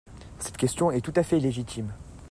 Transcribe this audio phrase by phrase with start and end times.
[0.39, 1.93] Cette question est tout à fait légitime.